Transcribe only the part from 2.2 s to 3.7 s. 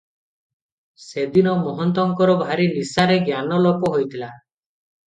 ଭାରି ନିଶାରେ ଜ୍ଞାନ